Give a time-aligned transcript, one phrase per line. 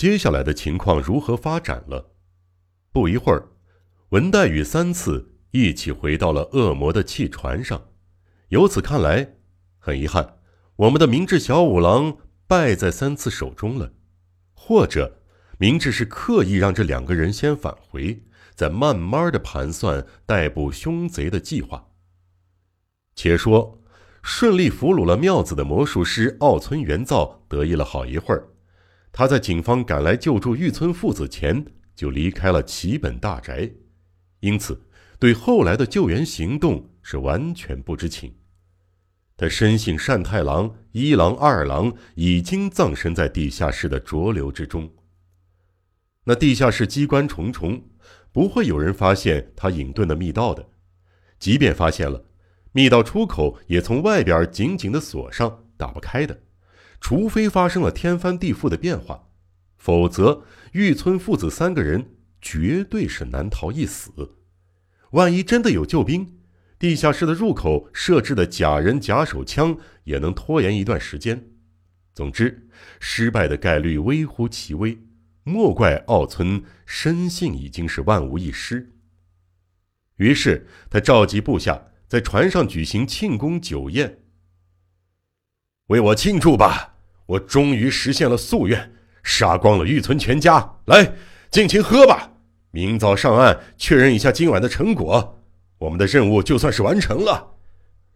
[0.00, 2.12] 接下来的情况如何发展了？
[2.90, 3.48] 不一会儿，
[4.12, 7.88] 文代与三次一起回到了恶魔的汽船上。
[8.48, 9.34] 由此看来，
[9.78, 10.38] 很遗憾，
[10.76, 12.16] 我们的明智小五郎
[12.46, 13.92] 败在三次手中了。
[14.54, 15.20] 或者，
[15.58, 18.22] 明智是刻意让这两个人先返回，
[18.54, 21.88] 再慢慢的盘算逮捕凶贼的计划。
[23.14, 23.82] 且说，
[24.22, 28.48] 顺利俘虏了妙子的魔术师奥村元造得意了好一会儿，
[29.12, 31.64] 他在警方赶来救助玉村父子前
[31.96, 33.70] 就离开了齐本大宅，
[34.40, 34.80] 因此
[35.18, 38.34] 对后来的救援行动是完全不知情。
[39.36, 44.90] 他深信善太郎一郎、二郎已经葬身在地下室的浊流之中。
[46.24, 47.82] 那地下室机关重重，
[48.30, 50.68] 不会有人发现他隐遁的密道的。
[51.38, 52.22] 即便发现了，
[52.72, 56.38] 密道出口也从外边紧紧的锁上，打不开的。
[57.00, 59.28] 除非发生了天翻地覆的变化，
[59.76, 64.36] 否则玉村父子三个人绝对是难逃一死。
[65.12, 66.38] 万一真的有救兵，
[66.78, 71.50] 地下室的入口设置的假人假手枪也能拖延一段时间。
[72.14, 72.68] 总之，
[73.00, 74.98] 失败的概率微乎其微。
[75.42, 78.92] 莫怪奥村深信已经是万无一失。
[80.16, 84.20] 于是他召集部下在船上举行庆功酒宴，
[85.86, 86.89] 为我庆祝吧！
[87.30, 88.92] 我终于实现了夙愿，
[89.22, 90.78] 杀光了玉村全家。
[90.86, 91.12] 来，
[91.48, 92.32] 尽情喝吧！
[92.72, 95.40] 明早上岸确认一下今晚的成果。
[95.78, 97.52] 我们的任务就算是完成了。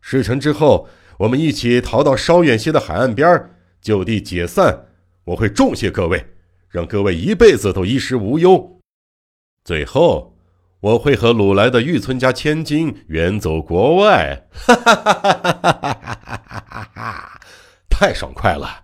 [0.00, 4.86] 事成之后，我们一起逃到稍远些的海岸边就地解散。
[5.26, 6.26] 我会重谢各位，
[6.68, 8.80] 让各位一辈子都衣食无忧。
[9.64, 10.36] 最后，
[10.80, 14.48] 我会和掳来的玉村家千金远走国外。
[14.50, 17.40] 哈哈哈哈哈哈哈哈！
[17.88, 18.82] 太爽快了，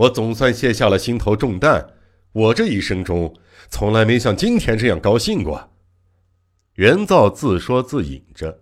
[0.00, 1.94] 我总算卸下了心头重担。
[2.32, 3.34] 我这一生中，
[3.68, 5.72] 从来没像今天这样高兴过。
[6.76, 8.60] 元造自说自饮着，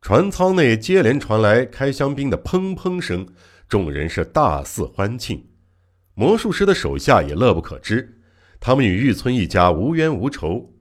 [0.00, 3.26] 船舱内接连传来开香槟的砰砰声，
[3.68, 5.44] 众人是大肆欢庆。
[6.14, 8.20] 魔术师的手下也乐不可支，
[8.58, 10.72] 他们与玉村一家无冤无仇，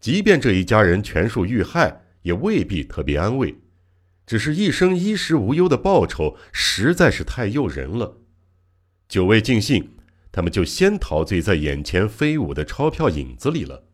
[0.00, 3.54] 即便这一家人全数遇害，也未必特别安慰。
[4.24, 8.22] 只是一生衣食无忧的报酬实在是太诱人了。
[9.08, 9.96] 久未尽兴，
[10.32, 13.84] 他们就先陶醉在眼前飞舞的钞票影子里了。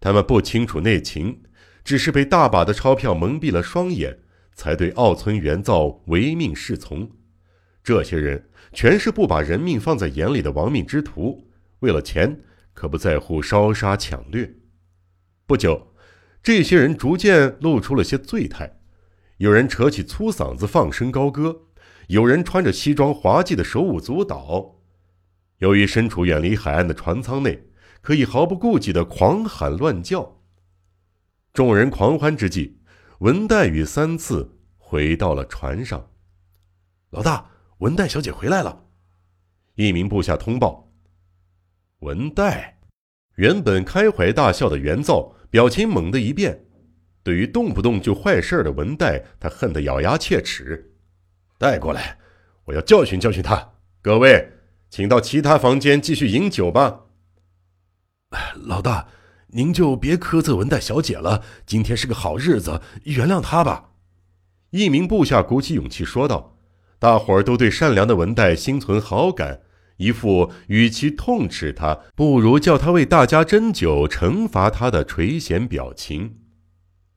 [0.00, 1.42] 他们不清楚内情，
[1.82, 4.20] 只是被大把的钞票蒙蔽了双眼，
[4.54, 7.10] 才对奥村元造唯命是从。
[7.82, 12.40] 这些人全是不把人命放在眼里的亡命之徒，为了钱
[12.72, 14.54] 可不在乎烧杀抢掠。
[15.46, 15.94] 不久，
[16.42, 18.78] 这些人逐渐露出了些醉态，
[19.38, 21.63] 有人扯起粗嗓子放声高歌，
[22.08, 24.76] 有人穿着西装滑稽的手舞足蹈。
[25.58, 27.70] 由于身处远离海岸的船舱内。
[28.04, 30.42] 可以毫不顾忌的狂喊乱叫。
[31.54, 32.78] 众人狂欢之际，
[33.20, 36.10] 文黛与三次回到了船上。
[37.12, 38.84] 老大，文黛小姐回来了。
[39.76, 40.92] 一名部下通报。
[42.00, 42.78] 文代，
[43.36, 46.66] 原本开怀大笑的原造表情猛地一变。
[47.22, 50.93] 对于动不动就坏事的文代，他恨得咬牙切齿。
[51.58, 52.18] 带过来，
[52.64, 53.72] 我要教训教训他。
[54.02, 54.52] 各位，
[54.90, 57.02] 请到其他房间继续饮酒吧。
[58.64, 59.08] 老大，
[59.48, 61.42] 您就别苛责文代小姐了。
[61.64, 63.90] 今天是个好日子，原谅她吧。
[64.70, 66.58] 一名部下鼓起勇气说道。
[66.98, 69.60] 大伙儿都对善良的文代心存好感，
[69.98, 76.38] 一副与其痛斥他，不如叫他为大家斟酒惩罚他的垂涎表情。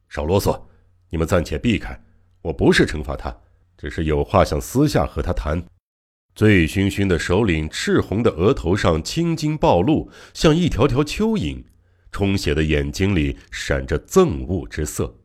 [0.10, 0.64] 少啰嗦，
[1.10, 2.04] 你们暂且避开。
[2.42, 3.34] 我不是惩罚她，
[3.78, 5.64] 只是有话想私下和他谈。
[6.36, 11.64] 醉醺醺的首领，赤红的额头上青筋暴露，像一条条蚯蚓；
[12.12, 15.20] 充血的眼睛里闪着憎恶之色。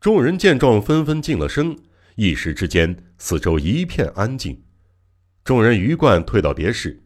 [0.00, 1.78] 众人见状，纷纷静了声。
[2.16, 4.62] 一时之间，四周一片安静。
[5.42, 7.02] 众人鱼贯退到别室。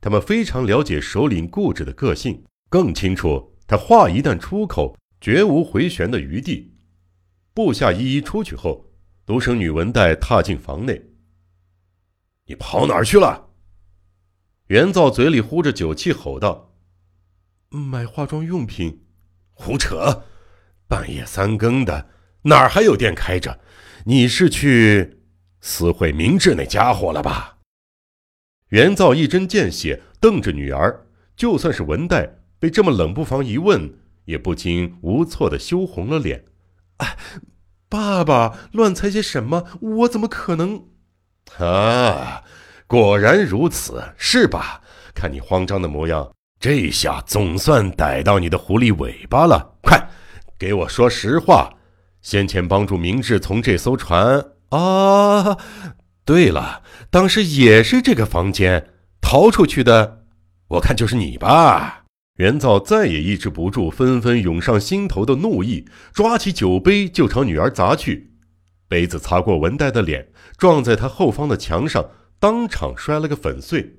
[0.00, 6.72] 他们非常了解首领固执的个性，更清楚他话一旦出口，绝无回旋的余地。
[7.52, 8.87] 部下一一出去后，
[9.28, 11.10] 独生女文黛踏进房内。
[12.46, 13.50] 你跑哪儿去了？
[14.68, 16.74] 袁造嘴里呼着酒气，吼道
[17.68, 19.04] ：“买化妆用品。”
[19.52, 20.24] 胡扯！
[20.86, 22.08] 半夜三更的，
[22.44, 23.60] 哪儿还有店开着？
[24.06, 25.18] 你是去
[25.60, 27.58] 私会明智那家伙了吧？
[28.70, 31.06] 袁造一针见血，瞪着女儿。
[31.36, 36.46] 就算是文黛被这么冷不防一问，也不禁无措的羞红了脸。
[36.96, 37.18] 哎，
[37.88, 39.64] 爸爸，乱猜些什么？
[39.80, 40.84] 我怎么可能？
[41.58, 42.42] 啊！
[42.86, 44.80] 果然如此，是吧？
[45.14, 46.30] 看你慌张的模样，
[46.60, 49.74] 这下总算逮到你的狐狸尾巴了。
[49.82, 49.98] 快，
[50.58, 51.72] 给我说实话，
[52.22, 54.44] 先前帮助明智从这艘船……
[54.70, 55.56] 啊，
[56.24, 60.24] 对了，当时也是这个房间逃出去的，
[60.68, 61.97] 我看就是你吧。
[62.38, 68.30] 袁造再也抑制不住纷纷涌上心头的怒意，抓起酒杯就朝女儿砸去。
[68.86, 73.98] 杯子擦过文代的脸，撞在他后方的墙上，当场摔了个粉碎。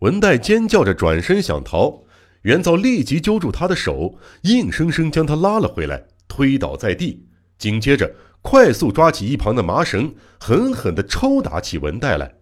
[0.00, 2.04] 文代尖叫着转身想逃，
[2.42, 7.26] 袁造立即揪住他的手，硬生生将他拉了回来，推倒在地。
[7.56, 12.34] 紧接着，快速抓起一旁的麻绳，狠狠地抽打起文代来。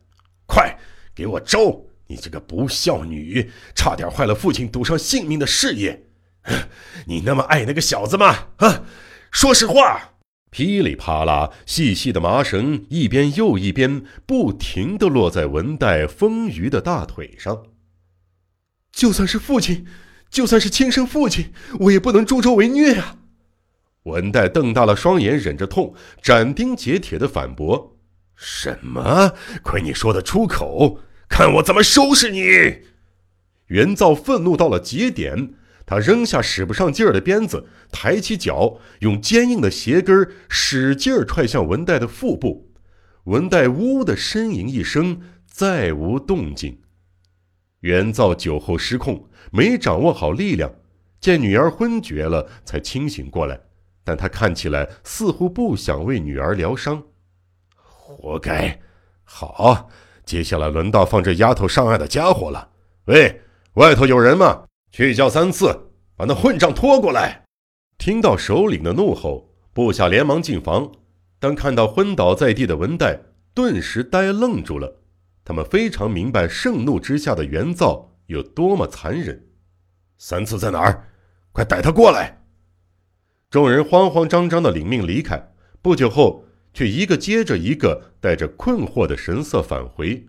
[0.46, 0.76] 快，
[1.14, 1.84] 给我招！
[2.08, 6.06] 你这个不孝女，差点坏了父亲赌上性命的事业。
[7.06, 8.49] 你那么爱那个小子吗？
[8.56, 8.84] 啊，
[9.31, 10.14] 说实话！
[10.50, 17.64] 噼里啪啦，细细的麻绳一边又一边，不停地落在文代丰腴的大腿上。
[18.90, 19.87] 就算是父亲，
[20.31, 23.19] 就算是亲生父亲，我也不能助纣为虐啊！
[24.05, 27.99] 文代瞪大了双眼，忍着痛，斩钉截铁地反驳
[28.34, 29.34] ：“什么？
[29.62, 32.86] 亏你说得出口！”看我怎么收拾你！
[33.66, 35.54] 袁造愤怒到了极点，
[35.84, 42.72] 他扔下使不上劲儿的鞭子，抬起脚，用坚硬的鞋跟使劲儿踹向文代的腹部。
[43.25, 46.80] 文代呜的呻吟一声，再无动静。
[47.81, 50.72] 袁造酒后失控，没掌握好力量，
[51.20, 53.60] 见女儿昏厥了，才清醒过来。
[54.02, 57.02] 但他看起来似乎不想为女儿疗伤。
[57.76, 58.81] 活该！
[59.22, 59.90] 好。
[60.28, 62.69] 接下来轮到放这丫头上岸的家伙了。
[63.06, 63.40] 喂，
[63.76, 64.64] 外头有人吗？
[64.92, 67.44] 去叫三次，把那混账拖过来！
[67.96, 70.92] 听到首领的怒吼，部下连忙进房。
[71.38, 73.19] 当看到昏倒在地的文代，
[73.54, 75.00] 顿时呆愣住了。
[75.46, 79.46] 他们非常明白盛怒之下的袁造有多么残忍。
[80.19, 81.08] 三次在哪儿？
[81.52, 82.42] 快带他过来！
[83.48, 85.52] 众人慌慌张张的领命离开。
[85.81, 86.44] 不久后。
[86.78, 90.25] 却一个接着一个带着困惑的神色返回。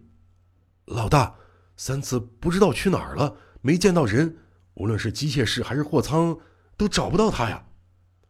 [0.85, 1.35] 老大，
[1.77, 4.35] 三次不知道去哪儿了，没见到人，
[4.73, 6.39] 无论是机械室还是货仓，
[6.75, 7.63] 都找不到他呀。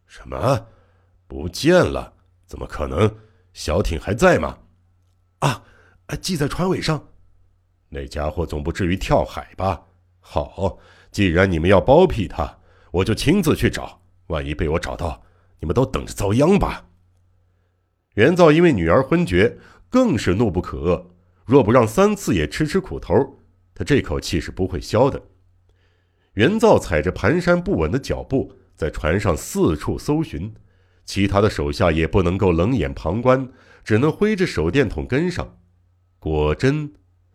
[0.04, 0.66] 什么？
[1.26, 2.12] 不见了？
[2.44, 3.10] 怎么可能？
[3.54, 4.58] 小艇还在吗？
[5.38, 5.64] 啊，
[6.20, 7.02] 系在船尾上。
[7.88, 9.80] 那家伙总不至于跳海吧？
[10.20, 10.78] 好，
[11.10, 12.58] 既然你们要包庇他，
[12.90, 14.02] 我就亲自去找。
[14.26, 15.22] 万一被我找到，
[15.58, 16.84] 你们都等着遭殃吧。
[18.14, 19.58] 袁造因为女儿昏厥，
[19.88, 21.06] 更是怒不可遏。
[21.44, 23.38] 若不让三次也吃吃苦头，
[23.74, 25.22] 他这口气是不会消的。
[26.34, 30.54] 袁造踩着蹒跚不稳的脚步，在船上四处搜寻，
[31.04, 33.48] 其他的手下也不能够冷眼旁观，
[33.82, 35.58] 只能挥着手电筒跟上。
[36.18, 36.92] 果真，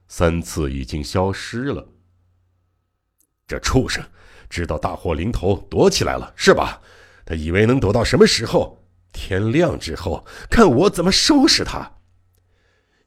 [0.07, 1.89] 三次已经消失了。
[3.47, 4.03] 这畜生
[4.49, 6.81] 知道大祸临头，躲起来了，是吧？
[7.25, 8.84] 他以为能躲到什么时候？
[9.15, 11.93] 天亮之后，看我怎么收拾他！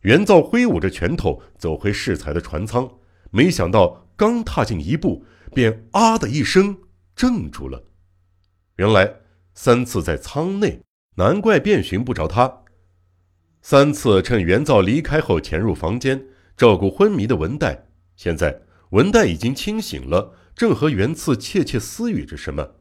[0.00, 2.90] 袁造挥舞着拳头走回适才的船舱，
[3.31, 6.78] 没想到刚踏进一步，便“啊”的一声
[7.14, 7.84] 怔住了。
[8.76, 9.16] 原来
[9.52, 10.81] 三次在舱内，
[11.16, 12.62] 难怪遍寻不着他。
[13.60, 16.25] 三次趁袁造离开后潜入房间，
[16.56, 17.88] 照顾昏迷的文代。
[18.16, 22.77] 现在文代已经清醒了，正和袁次窃窃私语着什么。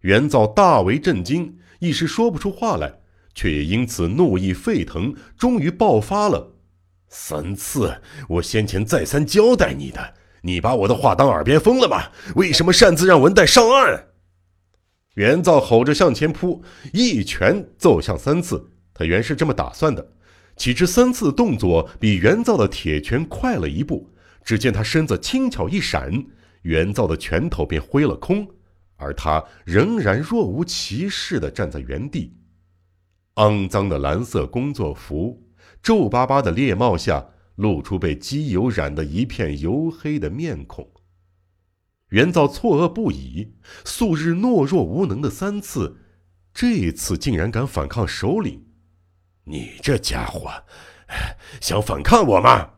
[0.00, 1.58] 袁造大为震惊。
[1.84, 3.00] 一时说不出话来，
[3.34, 6.54] 却也因此怒意沸腾，终于爆发了。
[7.08, 8.00] 三次，
[8.30, 12.04] 我先前再三交代你的，你把我的话当耳边风了吗？
[12.36, 14.06] 为什么擅自让文代上岸？
[15.16, 16.64] 袁造吼着向前扑，
[16.94, 18.70] 一拳揍向三次。
[18.94, 20.08] 他原是这么打算的，
[20.56, 24.10] 岂知三次动作比袁造的铁拳快了一步。
[24.42, 26.24] 只见他身子轻巧一闪，
[26.62, 28.48] 袁造的拳头便挥了空。
[29.04, 32.34] 而他仍然若无其事地站在原地，
[33.34, 35.46] 肮脏的蓝色工作服，
[35.82, 40.90] 皱巴巴的猎帽下露出被机油染得一片黝黑的面孔。
[42.08, 43.52] 袁造错愕不已，
[43.84, 45.98] 素日懦弱无能的三次，
[46.54, 48.64] 这次竟然敢反抗首领！
[49.44, 50.50] 你这家伙，
[51.60, 52.70] 想反抗我吗？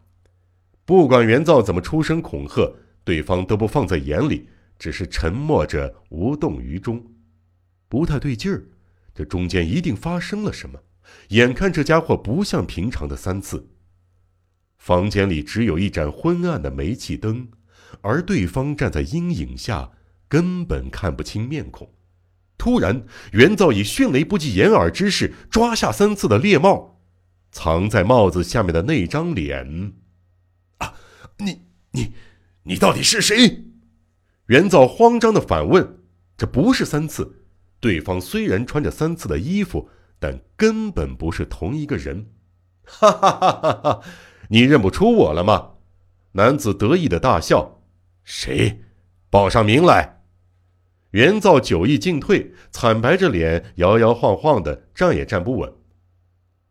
[0.85, 4.49] 不管袁造怎么出声恐吓，对方都不放在眼里。
[4.79, 7.05] 只是沉默着，无动于衷，
[7.89, 8.65] 不太对劲儿。
[9.15, 10.81] 这中间一定发生了什么。
[11.29, 13.71] 眼看这家伙不像平常的三次。
[14.77, 17.49] 房间里只有一盏昏暗的煤气灯，
[18.01, 19.93] 而对方站在阴影下，
[20.29, 21.91] 根本看不清面孔。
[22.59, 27.01] 突然，袁造以迅雷不及掩耳之势抓下三次的猎帽，
[27.53, 29.93] 藏在帽子下面的那张脸，
[30.79, 30.95] 啊
[31.39, 32.13] 你你
[32.65, 33.65] 你到底是谁？
[34.47, 35.99] 袁造慌张的反问。
[36.37, 37.45] 这不是三次，
[37.81, 39.89] 对方虽然穿着三次的衣服，
[40.19, 42.27] 但根本不是同一个人。
[42.85, 44.01] 哈哈哈哈哈！
[44.51, 45.73] 你认不出我了吗？
[46.33, 47.81] 男子得意的大笑。
[48.23, 48.83] 谁？
[49.31, 50.21] 报上名来。
[51.13, 55.73] 袁造酒意尽退，惨白着脸，摇摇晃晃的，站也站不稳。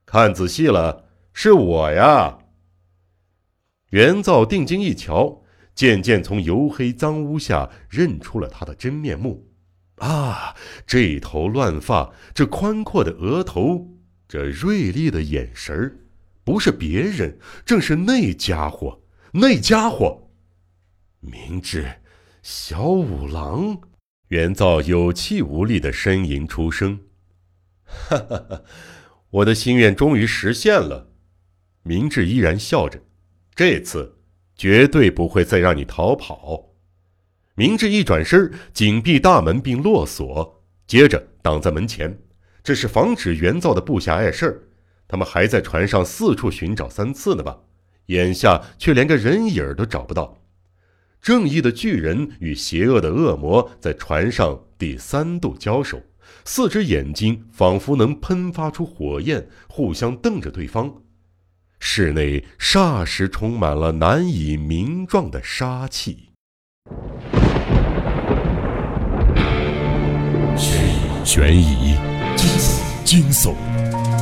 [0.06, 2.38] 看仔细了，是我呀。
[3.90, 5.42] 袁造定睛一瞧，
[5.76, 9.52] 渐渐从黝黑脏污下认出了他的真面目。
[9.98, 10.56] 啊，
[10.88, 13.92] 这头乱发，这宽阔的额头，
[14.28, 16.00] 这锐利的眼神儿，
[16.44, 19.04] 不是别人，正是那家伙，
[19.34, 20.32] 那家伙，
[21.20, 22.02] 明智，
[22.42, 23.80] 小五郎。
[24.30, 27.00] 袁造有气无力的呻吟出声
[27.86, 28.64] ：“哈哈哈，
[29.30, 31.12] 我的心愿终于实现了。”
[31.84, 33.04] 明智依然笑着
[33.54, 34.15] ：“这次
[34.56, 36.72] 绝对不会再让你逃跑。”
[37.56, 42.20] 明智一转身，紧闭大门并落锁，接着挡在门前，
[42.64, 44.64] 这是防止袁造的部下碍事儿。
[45.08, 47.60] 他们还在船上四处寻找三次呢吧？
[48.08, 50.38] 眼下却连个人影都找不到。
[51.22, 56.02] 正义的巨人与邪恶的恶魔在船上第三度交手，
[56.44, 61.02] 四只眼睛仿佛能喷发出火焰，互相瞪着对方。
[61.88, 66.32] 室内霎时充满了难以名状的杀气。
[70.58, 71.96] 悬疑、悬疑
[73.06, 73.54] 惊悚、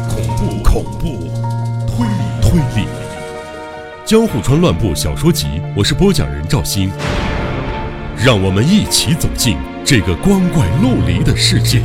[0.09, 1.07] 恐怖、恐怖、
[1.87, 2.85] 推理、推理，
[4.05, 6.91] 《江户川乱步小说集》，我是播讲人赵鑫，
[8.17, 11.81] 让我们一起走进这个光怪陆离的世界。